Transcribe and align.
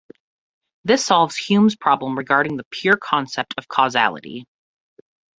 This 0.83 1.05
solves 1.05 1.37
Hume's 1.37 1.75
problem 1.75 2.17
regarding 2.17 2.57
the 2.57 2.65
pure 2.71 2.97
concept 2.97 3.53
of 3.59 3.67
causality. 3.67 4.47